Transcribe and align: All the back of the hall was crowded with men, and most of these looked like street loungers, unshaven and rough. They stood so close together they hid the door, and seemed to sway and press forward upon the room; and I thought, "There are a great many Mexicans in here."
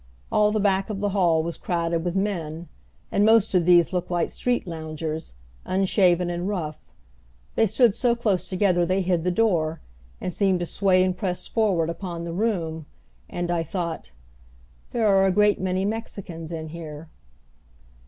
All 0.31 0.51
the 0.51 0.59
back 0.59 0.89
of 0.89 0.99
the 0.99 1.09
hall 1.09 1.43
was 1.43 1.57
crowded 1.57 2.03
with 2.03 2.15
men, 2.15 2.67
and 3.11 3.23
most 3.23 3.53
of 3.53 3.65
these 3.65 3.93
looked 3.93 4.09
like 4.09 4.31
street 4.31 4.65
loungers, 4.65 5.35
unshaven 5.63 6.27
and 6.31 6.47
rough. 6.47 6.89
They 7.53 7.67
stood 7.67 7.93
so 7.93 8.15
close 8.15 8.49
together 8.49 8.83
they 8.83 9.01
hid 9.03 9.23
the 9.23 9.29
door, 9.29 9.79
and 10.19 10.33
seemed 10.33 10.59
to 10.61 10.65
sway 10.65 11.03
and 11.03 11.15
press 11.15 11.47
forward 11.47 11.87
upon 11.87 12.23
the 12.23 12.33
room; 12.33 12.87
and 13.29 13.51
I 13.51 13.61
thought, 13.61 14.11
"There 14.89 15.05
are 15.05 15.27
a 15.27 15.31
great 15.31 15.61
many 15.61 15.85
Mexicans 15.85 16.51
in 16.51 16.69
here." 16.69 17.07